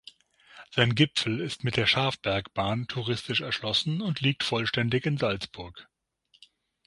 [0.71, 5.87] Sein Gipfel ist mit der Schafbergbahn touristisch erschlossen und liegt vollständig in Salzburg.